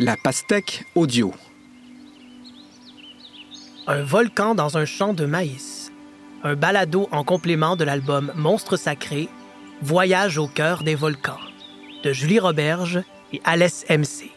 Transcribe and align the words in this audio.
La 0.00 0.16
pastèque 0.16 0.84
audio. 0.96 1.32
Un 3.86 4.02
volcan 4.02 4.56
dans 4.56 4.76
un 4.76 4.84
champ 4.86 5.14
de 5.14 5.24
maïs. 5.24 5.92
Un 6.42 6.56
balado 6.56 7.08
en 7.12 7.22
complément 7.22 7.76
de 7.76 7.84
l'album 7.84 8.32
Monstre 8.34 8.76
sacré, 8.76 9.28
Voyage 9.82 10.36
au 10.36 10.48
cœur 10.48 10.82
des 10.82 10.96
volcans, 10.96 11.38
de 12.02 12.12
Julie 12.12 12.40
Roberge 12.40 13.04
et 13.32 13.40
Alès 13.44 13.84
MC. 13.88 14.32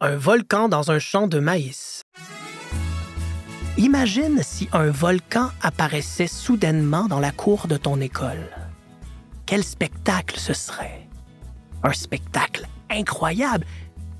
Un 0.00 0.16
volcan 0.16 0.70
dans 0.70 0.90
un 0.90 0.98
champ 0.98 1.26
de 1.26 1.40
maïs. 1.40 2.00
Imagine 3.76 4.42
si 4.42 4.66
un 4.72 4.88
volcan 4.88 5.50
apparaissait 5.60 6.26
soudainement 6.26 7.04
dans 7.04 7.20
la 7.20 7.32
cour 7.32 7.66
de 7.66 7.76
ton 7.76 8.00
école. 8.00 8.48
Quel 9.46 9.62
spectacle 9.62 10.38
ce 10.38 10.52
serait! 10.52 11.08
Un 11.84 11.92
spectacle 11.92 12.66
incroyable, 12.90 13.64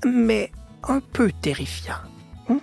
mais 0.05 0.51
un 0.83 1.01
peu 1.01 1.31
terrifiant. 1.41 1.99
hein? 2.49 2.59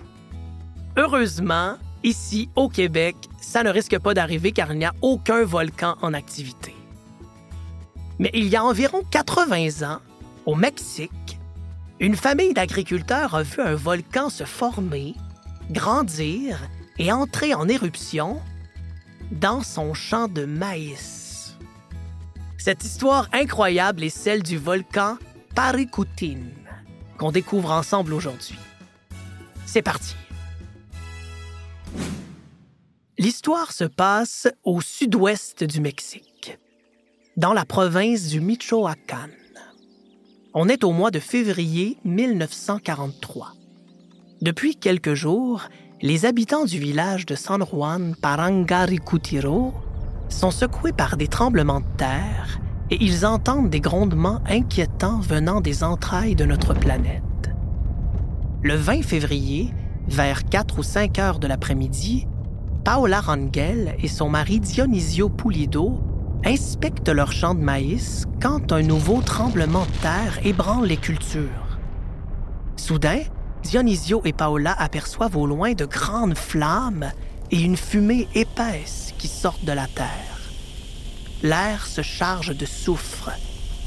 Heureusement, 0.97 1.75
ici 2.03 2.49
au 2.55 2.69
Québec, 2.69 3.15
ça 3.39 3.61
ne 3.61 3.69
risque 3.69 3.99
pas 3.99 4.15
d'arriver 4.15 4.51
car 4.51 4.71
il 4.73 4.79
n'y 4.79 4.85
a 4.85 4.95
aucun 5.01 5.43
volcan 5.43 5.95
en 6.01 6.13
activité. 6.13 6.73
Mais 8.17 8.31
il 8.33 8.47
y 8.47 8.55
a 8.55 8.63
environ 8.63 9.03
80 9.11 9.87
ans, 9.87 9.99
au 10.47 10.55
Mexique, 10.55 11.39
une 11.99 12.15
famille 12.15 12.53
d'agriculteurs 12.53 13.35
a 13.35 13.43
vu 13.43 13.61
un 13.61 13.75
volcan 13.75 14.29
se 14.29 14.43
former, 14.43 15.13
grandir 15.69 16.57
et 16.97 17.11
entrer 17.11 17.53
en 17.53 17.67
éruption 17.67 18.41
dans 19.31 19.61
son 19.61 19.93
champ 19.93 20.27
de 20.27 20.45
maïs. 20.45 21.24
Cette 22.65 22.83
histoire 22.83 23.29
incroyable 23.31 24.03
est 24.03 24.09
celle 24.09 24.41
du 24.41 24.57
volcan 24.57 25.19
Paricutin, 25.53 26.39
qu'on 27.15 27.31
découvre 27.31 27.69
ensemble 27.69 28.11
aujourd'hui. 28.11 28.57
C'est 29.67 29.83
parti. 29.83 30.15
L'histoire 33.19 33.71
se 33.71 33.83
passe 33.83 34.47
au 34.63 34.81
sud-ouest 34.81 35.63
du 35.63 35.79
Mexique, 35.79 36.57
dans 37.37 37.53
la 37.53 37.65
province 37.65 38.29
du 38.29 38.41
Michoacán. 38.41 39.29
On 40.55 40.67
est 40.67 40.83
au 40.83 40.91
mois 40.91 41.11
de 41.11 41.19
février 41.19 41.99
1943. 42.03 43.53
Depuis 44.41 44.75
quelques 44.75 45.13
jours, 45.13 45.69
les 46.01 46.25
habitants 46.25 46.65
du 46.65 46.79
village 46.79 47.27
de 47.27 47.35
San 47.35 47.63
Juan 47.63 48.15
Parangaricutiro 48.19 49.71
sont 50.35 50.51
secoués 50.51 50.91
par 50.91 51.15
des 51.15 51.27
tremblements 51.27 51.79
de 51.79 51.97
terre 51.97 52.59
et 52.91 53.03
ils 53.03 53.25
entendent 53.25 53.69
des 53.69 53.79
grondements 53.79 54.41
inquiétants 54.47 55.19
venant 55.19 55.61
des 55.61 55.83
entrailles 55.83 56.35
de 56.35 56.45
notre 56.45 56.73
planète. 56.73 57.23
Le 58.61 58.75
20 58.75 59.03
février, 59.03 59.73
vers 60.07 60.43
4 60.43 60.79
ou 60.79 60.83
5 60.83 61.19
heures 61.19 61.39
de 61.39 61.47
l'après-midi, 61.47 62.27
Paola 62.83 63.21
Rangel 63.21 63.95
et 63.99 64.07
son 64.07 64.29
mari 64.29 64.59
Dionisio 64.59 65.29
Pulido 65.29 65.99
inspectent 66.43 67.09
leur 67.09 67.31
champ 67.31 67.55
de 67.55 67.61
maïs 67.61 68.25
quand 68.41 68.73
un 68.73 68.83
nouveau 68.83 69.21
tremblement 69.21 69.85
de 69.85 70.01
terre 70.01 70.39
ébranle 70.45 70.85
les 70.85 70.97
cultures. 70.97 71.79
Soudain, 72.75 73.21
Dionisio 73.63 74.21
et 74.25 74.33
Paola 74.33 74.75
aperçoivent 74.77 75.37
au 75.37 75.47
loin 75.47 75.73
de 75.73 75.85
grandes 75.85 76.37
flammes 76.37 77.09
et 77.51 77.61
une 77.61 77.77
fumée 77.77 78.27
épaisse 78.35 79.14
qui 79.17 79.27
sortent 79.27 79.65
de 79.65 79.71
la 79.71 79.87
terre. 79.87 80.51
L'air 81.43 81.85
se 81.85 82.01
charge 82.01 82.55
de 82.55 82.65
soufre, 82.65 83.31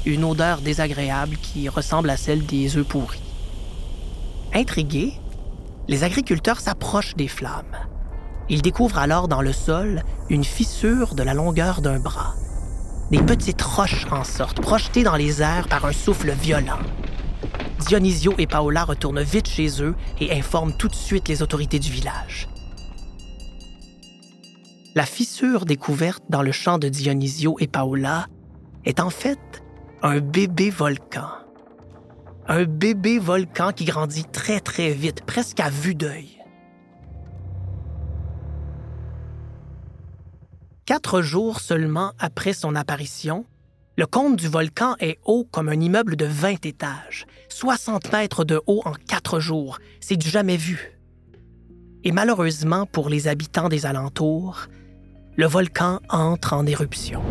une 0.05 0.23
odeur 0.23 0.61
désagréable 0.61 1.37
qui 1.37 1.67
ressemble 1.69 2.09
à 2.09 2.17
celle 2.17 2.45
des 2.45 2.77
œufs 2.77 2.87
pourris. 2.87 3.21
Intrigués, 4.53 5.13
les 5.87 6.03
agriculteurs 6.03 6.59
s'approchent 6.59 7.15
des 7.15 7.27
flammes. 7.27 7.75
Ils 8.49 8.61
découvrent 8.61 8.97
alors 8.97 9.27
dans 9.27 9.41
le 9.41 9.53
sol 9.53 10.03
une 10.29 10.43
fissure 10.43 11.15
de 11.15 11.23
la 11.23 11.33
longueur 11.33 11.81
d'un 11.81 11.99
bras. 11.99 12.35
Des 13.11 13.21
petites 13.21 13.61
roches 13.61 14.05
en 14.11 14.23
sortent, 14.23 14.61
projetées 14.61 15.03
dans 15.03 15.15
les 15.15 15.41
airs 15.41 15.67
par 15.67 15.85
un 15.85 15.93
souffle 15.93 16.31
violent. 16.31 16.79
Dionisio 17.87 18.35
et 18.37 18.47
Paola 18.47 18.83
retournent 18.83 19.21
vite 19.21 19.49
chez 19.49 19.81
eux 19.81 19.95
et 20.19 20.31
informent 20.37 20.73
tout 20.73 20.87
de 20.87 20.95
suite 20.95 21.27
les 21.27 21.41
autorités 21.41 21.79
du 21.79 21.91
village. 21.91 22.47
La 24.99 25.05
fissure 25.05 25.63
découverte 25.63 26.25
dans 26.27 26.41
le 26.41 26.51
champ 26.51 26.77
de 26.77 26.89
Dionisio 26.89 27.55
et 27.61 27.67
Paola 27.67 28.27
est 28.83 28.99
en 28.99 29.09
fait 29.09 29.39
un 30.01 30.19
bébé 30.19 30.69
volcan. 30.69 31.29
Un 32.49 32.65
bébé 32.65 33.17
volcan 33.17 33.71
qui 33.71 33.85
grandit 33.85 34.25
très 34.25 34.59
très 34.59 34.91
vite, 34.91 35.23
presque 35.23 35.61
à 35.61 35.69
vue 35.69 35.95
d'œil. 35.95 36.43
Quatre 40.85 41.21
jours 41.21 41.61
seulement 41.61 42.11
après 42.19 42.51
son 42.51 42.75
apparition, 42.75 43.45
le 43.97 44.05
cône 44.05 44.35
du 44.35 44.49
volcan 44.49 44.97
est 44.99 45.19
haut 45.23 45.47
comme 45.49 45.69
un 45.69 45.79
immeuble 45.79 46.17
de 46.17 46.25
20 46.25 46.65
étages, 46.65 47.25
60 47.47 48.11
mètres 48.11 48.43
de 48.43 48.61
haut 48.67 48.81
en 48.83 48.95
quatre 49.07 49.39
jours. 49.39 49.79
C'est 50.01 50.17
du 50.17 50.27
jamais 50.27 50.57
vu. 50.57 50.99
Et 52.03 52.11
malheureusement 52.11 52.85
pour 52.85 53.07
les 53.07 53.29
habitants 53.29 53.69
des 53.69 53.85
alentours, 53.85 54.67
le 55.39 55.47
volcan 55.47 56.01
entre 56.09 56.51
en 56.51 56.65
éruption. 56.65 57.23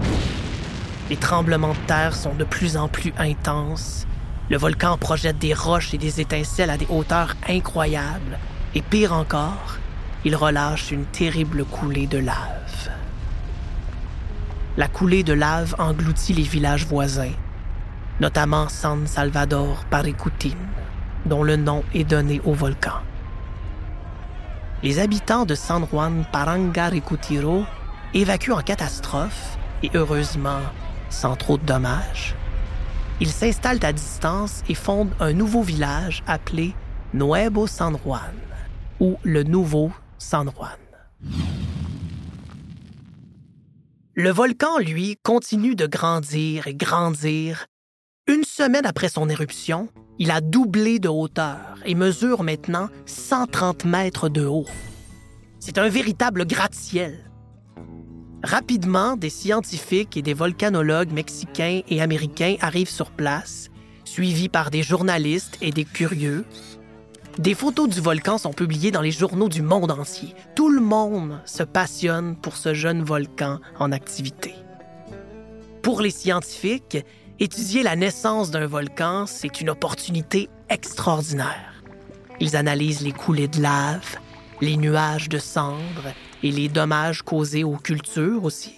Les 1.10 1.18
tremblements 1.18 1.74
de 1.74 1.86
terre 1.86 2.16
sont 2.16 2.32
de 2.32 2.44
plus 2.44 2.78
en 2.78 2.88
plus 2.88 3.12
intenses. 3.18 4.06
Le 4.48 4.56
volcan 4.56 4.96
projette 4.96 5.38
des 5.38 5.52
roches 5.52 5.92
et 5.92 5.98
des 5.98 6.18
étincelles 6.18 6.70
à 6.70 6.78
des 6.78 6.86
hauteurs 6.88 7.36
incroyables. 7.46 8.38
Et 8.74 8.80
pire 8.80 9.12
encore, 9.12 9.76
il 10.24 10.34
relâche 10.36 10.90
une 10.90 11.04
terrible 11.04 11.66
coulée 11.66 12.06
de 12.06 12.16
lave. 12.16 12.88
La 14.78 14.88
coulée 14.88 15.22
de 15.22 15.34
lave 15.34 15.74
engloutit 15.78 16.32
les 16.32 16.44
villages 16.44 16.86
voisins, 16.86 17.36
notamment 18.20 18.70
San 18.70 19.06
Salvador 19.06 19.84
Paricutin, 19.90 20.56
dont 21.26 21.42
le 21.42 21.56
nom 21.56 21.84
est 21.92 22.04
donné 22.04 22.40
au 22.46 22.54
volcan. 22.54 23.02
Les 24.82 24.98
habitants 24.98 25.44
de 25.44 25.54
San 25.54 25.86
Juan 25.86 26.24
Parangaricutiro 26.32 27.66
évacuent 28.14 28.52
en 28.52 28.62
catastrophe 28.62 29.58
et 29.82 29.90
heureusement 29.94 30.60
sans 31.10 31.36
trop 31.36 31.58
de 31.58 31.64
dommages. 31.64 32.34
Ils 33.20 33.30
s'installent 33.30 33.84
à 33.84 33.92
distance 33.92 34.62
et 34.68 34.74
fondent 34.74 35.14
un 35.20 35.32
nouveau 35.32 35.62
village 35.62 36.22
appelé 36.26 36.74
Nuevo 37.14 37.66
San 37.66 37.96
Juan 38.04 38.34
ou 39.00 39.16
le 39.22 39.42
Nouveau 39.42 39.90
San 40.18 40.50
Juan. 40.50 40.76
Le 44.14 44.30
volcan, 44.30 44.78
lui, 44.78 45.16
continue 45.22 45.76
de 45.76 45.86
grandir 45.86 46.66
et 46.66 46.74
grandir. 46.74 47.66
Une 48.26 48.44
semaine 48.44 48.84
après 48.84 49.08
son 49.08 49.28
éruption, 49.28 49.88
il 50.18 50.30
a 50.30 50.40
doublé 50.40 50.98
de 50.98 51.08
hauteur 51.08 51.76
et 51.84 51.94
mesure 51.94 52.42
maintenant 52.42 52.88
130 53.06 53.84
mètres 53.84 54.28
de 54.28 54.44
haut. 54.44 54.66
C'est 55.60 55.78
un 55.78 55.88
véritable 55.88 56.46
gratte-ciel. 56.46 57.27
Rapidement, 58.42 59.16
des 59.16 59.30
scientifiques 59.30 60.16
et 60.16 60.22
des 60.22 60.34
volcanologues 60.34 61.12
mexicains 61.12 61.80
et 61.88 62.00
américains 62.00 62.56
arrivent 62.60 62.90
sur 62.90 63.10
place, 63.10 63.68
suivis 64.04 64.48
par 64.48 64.70
des 64.70 64.82
journalistes 64.82 65.58
et 65.60 65.72
des 65.72 65.84
curieux. 65.84 66.44
Des 67.38 67.54
photos 67.54 67.88
du 67.88 68.00
volcan 68.00 68.38
sont 68.38 68.52
publiées 68.52 68.92
dans 68.92 69.00
les 69.00 69.10
journaux 69.10 69.48
du 69.48 69.62
monde 69.62 69.90
entier. 69.90 70.34
Tout 70.54 70.70
le 70.70 70.80
monde 70.80 71.40
se 71.46 71.64
passionne 71.64 72.36
pour 72.36 72.56
ce 72.56 72.74
jeune 72.74 73.02
volcan 73.02 73.58
en 73.78 73.90
activité. 73.90 74.54
Pour 75.82 76.00
les 76.00 76.10
scientifiques, 76.10 76.98
étudier 77.40 77.82
la 77.82 77.96
naissance 77.96 78.50
d'un 78.50 78.66
volcan, 78.66 79.26
c'est 79.26 79.60
une 79.60 79.70
opportunité 79.70 80.48
extraordinaire. 80.68 81.82
Ils 82.40 82.56
analysent 82.56 83.02
les 83.02 83.12
coulées 83.12 83.48
de 83.48 83.60
lave, 83.60 84.18
les 84.60 84.76
nuages 84.76 85.28
de 85.28 85.38
cendres 85.38 86.14
et 86.42 86.50
les 86.50 86.68
dommages 86.68 87.22
causés 87.22 87.64
aux 87.64 87.76
cultures 87.76 88.44
aussi. 88.44 88.74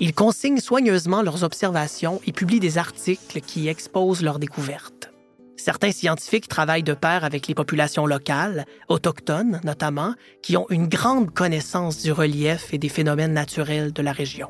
Ils 0.00 0.14
consignent 0.14 0.60
soigneusement 0.60 1.22
leurs 1.22 1.44
observations 1.44 2.20
et 2.26 2.32
publient 2.32 2.60
des 2.60 2.78
articles 2.78 3.40
qui 3.40 3.68
exposent 3.68 4.22
leurs 4.22 4.38
découvertes. 4.38 5.12
Certains 5.56 5.92
scientifiques 5.92 6.48
travaillent 6.48 6.82
de 6.82 6.94
pair 6.94 7.24
avec 7.24 7.46
les 7.46 7.54
populations 7.54 8.06
locales, 8.06 8.66
autochtones 8.88 9.60
notamment, 9.62 10.14
qui 10.42 10.56
ont 10.56 10.66
une 10.70 10.88
grande 10.88 11.32
connaissance 11.32 12.02
du 12.02 12.10
relief 12.10 12.74
et 12.74 12.78
des 12.78 12.88
phénomènes 12.88 13.32
naturels 13.32 13.92
de 13.92 14.02
la 14.02 14.12
région. 14.12 14.48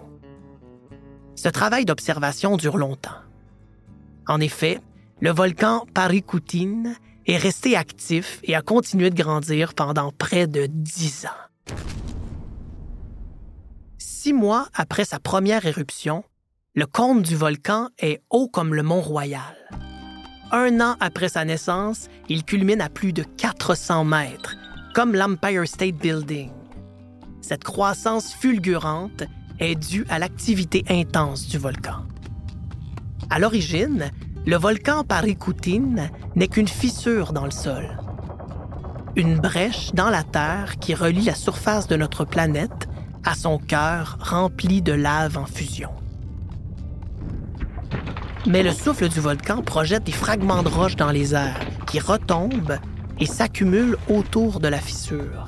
Ce 1.35 1.49
travail 1.49 1.85
d'observation 1.85 2.57
dure 2.57 2.79
longtemps. 2.79 3.11
En 4.27 4.41
effet, 4.41 4.81
le 5.21 5.31
volcan 5.33 5.87
Paricutin 5.93 6.95
est 7.27 7.37
resté 7.37 7.77
actif 7.77 8.41
et 8.45 8.55
a 8.55 8.63
continué 8.63 9.11
de 9.11 9.23
grandir 9.23 9.75
pendant 9.75 10.13
près 10.13 10.47
de 10.47 10.67
dix 10.67 11.27
ans. 11.27 11.75
Six 13.99 14.33
mois 14.33 14.69
après 14.75 15.05
sa 15.05 15.19
première 15.19 15.67
éruption, 15.67 16.25
Le 16.75 16.87
cône 16.87 17.21
du 17.21 17.37
volcan 17.37 17.89
est 17.99 18.23
haut 18.31 18.49
comme 18.49 18.75
le 18.75 18.83
Mont-Royal. 18.83 19.57
Un 20.53 20.81
an 20.81 20.97
après 21.01 21.29
sa 21.29 21.45
naissance, 21.45 22.09
il 22.31 22.45
culmine 22.45 22.81
à 22.81 22.89
plus 22.89 23.13
de 23.13 23.25
400 23.25 24.07
mètres, 24.07 24.57
comme 24.95 25.15
l'Empire 25.15 25.69
State 25.69 25.97
Building. 25.97 26.51
Cette 27.43 27.63
croissance 27.63 28.33
fulgurante 28.33 29.25
est 29.59 29.75
due 29.75 30.07
à 30.09 30.19
l'activité 30.19 30.83
intense 30.89 31.47
du 31.47 31.59
volcan. 31.59 32.07
À 33.29 33.39
l'origine, 33.39 34.11
le 34.45 34.57
volcan 34.57 35.05
Parikutine 35.05 36.11
n'est 36.35 36.49
qu'une 36.49 36.69
fissure 36.69 37.33
dans 37.33 37.45
le 37.45 37.53
sol. 37.53 37.99
Une 39.15 39.39
brèche 39.39 39.93
dans 39.95 40.11
la 40.11 40.25
Terre 40.25 40.79
qui 40.81 40.95
relie 40.95 41.25
la 41.25 41.35
surface 41.35 41.87
de 41.87 41.97
notre 41.97 42.25
planète 42.25 42.89
à 43.25 43.35
son 43.35 43.59
cœur 43.59 44.19
rempli 44.21 44.83
de 44.83 44.93
lave 44.93 45.39
en 45.39 45.47
fusion. 45.47 45.91
Mais 48.47 48.65
le 48.65 48.73
souffle 48.73 49.09
du 49.09 49.21
volcan 49.21 49.63
projette 49.63 50.05
des 50.05 50.13
fragments 50.13 50.65
de 50.65 50.69
roche 50.69 50.97
dans 50.97 51.13
les 51.13 51.35
airs 51.35 51.61
qui 51.87 52.01
retombent 52.01 52.79
et 53.21 53.27
s'accumulent 53.27 53.97
autour 54.09 54.59
de 54.59 54.67
la 54.67 54.79
fissure. 54.79 55.47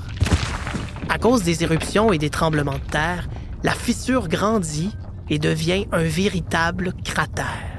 À 1.09 1.19
cause 1.19 1.43
des 1.43 1.65
éruptions 1.65 2.13
et 2.13 2.19
des 2.19 2.31
tremblements 2.31 2.75
de 2.75 2.91
terre, 2.91 3.29
la 3.65 3.73
fissure 3.73 4.29
grandit 4.29 4.95
et 5.29 5.41
devient 5.41 5.87
un 5.91 6.05
véritable 6.05 6.93
cratère. 7.03 7.74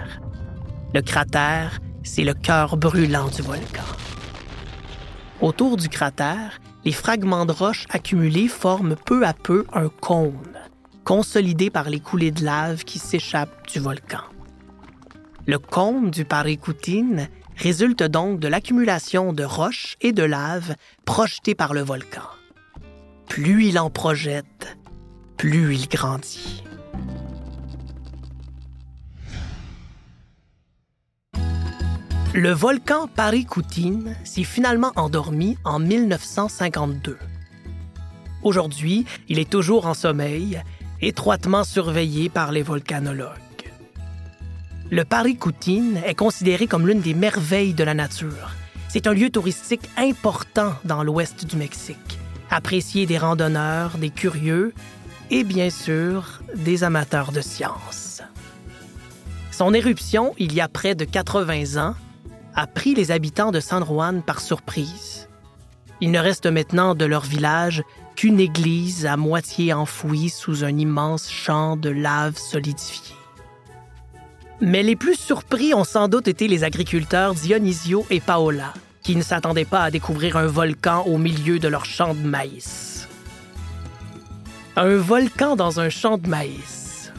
Le 0.95 1.01
cratère, 1.01 1.81
c'est 2.03 2.24
le 2.24 2.33
cœur 2.33 2.77
brûlant 2.77 3.27
du 3.27 3.42
volcan. 3.42 3.83
Autour 5.42 5.75
du 5.75 5.89
cratère, 5.89 6.62
les 6.86 6.94
fragments 6.94 7.45
de 7.45 7.51
roche 7.51 7.86
accumulés 7.89 8.47
forment 8.47 8.95
peu 8.95 9.25
à 9.25 9.33
peu 9.33 9.65
un 9.74 9.89
cône, 9.89 10.53
consolidé 11.03 11.69
par 11.69 11.89
les 11.89 12.00
coulées 12.00 12.31
de 12.31 12.45
lave 12.45 12.86
qui 12.86 12.97
s'échappent 12.97 13.68
du 13.68 13.80
volcan. 13.80 14.21
Le 15.45 15.59
cône 15.59 16.12
du 16.12 16.24
Parikutine 16.24 17.27
résulte 17.57 18.03
donc 18.03 18.39
de 18.39 18.48
l'accumulation 18.48 19.33
de 19.33 19.44
roches 19.44 19.98
et 20.00 20.13
de 20.13 20.24
lave 20.24 20.75
projetées 21.03 21.56
par 21.56 21.74
le 21.74 21.81
volcan. 21.81 22.30
Plus 23.27 23.65
il 23.65 23.80
en 23.80 23.89
projette, 23.89 24.77
plus 25.36 25.75
il 25.75 25.89
grandit. 25.89 26.63
Le 32.38 32.52
volcan 32.52 33.08
Parikutine 33.08 34.14
s'est 34.26 34.44
finalement 34.44 34.92
endormi 34.98 35.58
en 35.64 35.80
1952. 35.80 37.18
Aujourd'hui, 38.44 39.06
il 39.30 39.40
est 39.40 39.50
toujours 39.50 39.88
en 39.88 39.94
sommeil, 39.94 40.62
étroitement 41.02 41.64
surveillé 41.64 42.28
par 42.28 42.52
les 42.52 42.62
volcanologues. 42.62 43.32
Le 44.92 45.06
Parikutine 45.06 46.02
est 46.06 46.14
considéré 46.14 46.68
comme 46.68 46.86
l'une 46.86 47.00
des 47.00 47.14
merveilles 47.14 47.74
de 47.74 47.86
la 47.86 47.94
nature. 47.94 48.52
C'est 48.90 49.08
un 49.08 49.14
lieu 49.14 49.30
touristique 49.30 49.90
important 49.96 50.74
dans 50.84 51.04
l'ouest 51.04 51.46
du 51.46 51.56
Mexique, 51.56 52.20
apprécié 52.50 53.06
des 53.06 53.18
randonneurs, 53.18 53.98
des 53.98 54.10
curieux 54.10 54.74
et 55.32 55.46
bien 55.46 55.70
sûr 55.70 56.42
des 56.54 56.84
amateurs 56.84 57.32
de 57.32 57.40
science. 57.40 58.22
Son 59.52 59.74
éruption, 59.74 60.36
il 60.38 60.54
y 60.54 60.60
a 60.60 60.68
près 60.68 60.96
de 60.96 61.06
80 61.06 61.82
ans, 61.82 61.96
a 62.56 62.68
pris 62.68 62.96
les 62.96 63.12
habitants 63.12 63.52
de 63.52 63.60
San 63.60 63.84
Juan 63.84 64.22
par 64.22 64.40
surprise. 64.40 65.28
Il 66.02 66.12
ne 66.12 66.19
reste 66.19 66.46
maintenant 66.46 66.96
de 66.96 67.06
leur 67.06 67.24
village 67.24 67.84
qu'une 68.16 68.40
église 68.40 69.06
à 69.06 69.18
moitié 69.18 69.74
enfouie 69.74 70.30
sous 70.30 70.63
un 70.63 70.78
immense 70.78 71.30
champ 71.30 71.75
de 71.75 71.90
lave 71.90 72.38
solidifiée. 72.38 73.16
Mais 74.62 74.84
les 74.84 74.96
plus 74.96 75.16
surpris 75.16 75.74
ont 75.74 75.84
sans 75.84 76.07
doute 76.07 76.28
été 76.28 76.48
les 76.48 76.63
agriculteurs 76.63 77.36
Dionisio 77.36 78.06
et 78.10 78.22
Paola, 78.22 78.74
qui 79.04 79.16
ne 79.16 79.22
s'attendaient 79.22 79.66
pas 79.66 79.84
à 79.84 79.92
découvrir 79.92 80.38
un 80.38 80.48
volcan 80.48 81.04
au 81.04 81.18
milieu 81.18 81.60
de 81.60 81.68
leur 81.68 81.86
champ 81.86 82.13
de 82.13 82.25
maïs. 82.25 83.08
Un 84.78 84.96
volcan 84.96 85.56
dans 85.56 85.80
un 85.80 85.90
champ 85.90 86.18
de 86.18 86.30
maïs. 86.30 87.12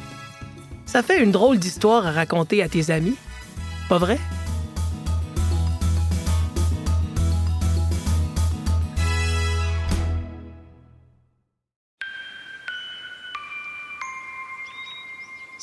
Ça 0.86 1.02
fait 1.02 1.22
une 1.22 1.32
drôle 1.32 1.58
d'histoire 1.58 2.06
à 2.06 2.12
raconter 2.12 2.62
à 2.62 2.68
tes 2.68 2.90
amis, 2.90 3.16
pas 3.88 3.98
vrai? 3.98 4.18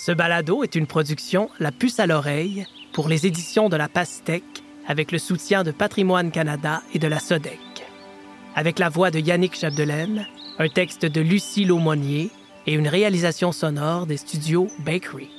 Ce 0.05 0.11
balado 0.11 0.63
est 0.63 0.75
une 0.75 0.85
production 0.85 1.49
La 1.61 1.71
Puce 1.71 1.97
à 2.01 2.05
l'oreille 2.05 2.67
pour 2.91 3.07
les 3.07 3.25
éditions 3.25 3.69
de 3.69 3.77
la 3.77 3.87
Pastèque 3.87 4.61
avec 4.85 5.13
le 5.13 5.17
soutien 5.17 5.63
de 5.63 5.71
Patrimoine 5.71 6.29
Canada 6.29 6.83
et 6.93 6.99
de 6.99 7.07
la 7.07 7.19
SODEC. 7.19 7.57
Avec 8.53 8.79
la 8.79 8.89
voix 8.89 9.11
de 9.11 9.19
Yannick 9.19 9.55
Chapdelaine, 9.55 10.27
un 10.59 10.67
texte 10.67 11.05
de 11.05 11.21
Lucie 11.21 11.63
Laumonier 11.63 12.31
et 12.67 12.73
une 12.73 12.89
réalisation 12.89 13.53
sonore 13.53 14.05
des 14.05 14.17
studios 14.17 14.67
Bakery. 14.79 15.29